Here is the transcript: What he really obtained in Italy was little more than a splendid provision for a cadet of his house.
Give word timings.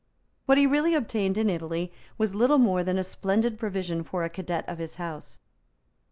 What 0.47 0.57
he 0.57 0.65
really 0.65 0.95
obtained 0.95 1.37
in 1.37 1.47
Italy 1.47 1.93
was 2.17 2.33
little 2.33 2.57
more 2.57 2.83
than 2.83 2.97
a 2.97 3.03
splendid 3.03 3.59
provision 3.59 4.03
for 4.03 4.23
a 4.23 4.31
cadet 4.31 4.67
of 4.67 4.79
his 4.79 4.95
house. 4.95 5.39